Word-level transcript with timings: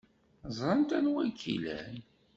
Ẓrant 0.57 0.91
anwa 0.97 1.19
ay 1.23 1.31
k-ilan. 1.39 1.95